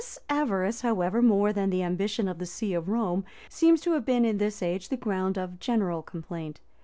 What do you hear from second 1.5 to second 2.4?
than the ambition of